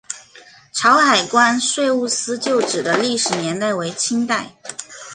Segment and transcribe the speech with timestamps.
[0.73, 4.49] 潮海关税务司旧址的历史年代为清代。